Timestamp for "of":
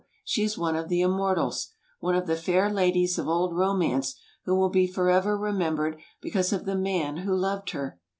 0.75-0.89, 2.15-2.25, 3.19-3.27, 6.51-6.65